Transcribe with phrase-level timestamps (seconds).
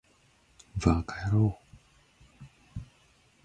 [0.79, 2.81] ヴぁかやろう